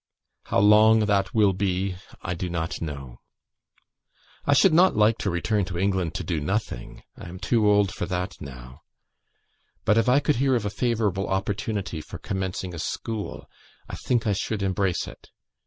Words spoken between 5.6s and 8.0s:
to England to do nothing. I am too old